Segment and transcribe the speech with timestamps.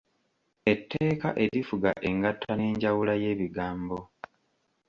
[0.71, 3.97] Etteeka erifuga engatta n’enjawula y’ebigambo.